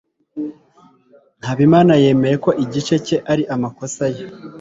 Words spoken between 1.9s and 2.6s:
yemeye ko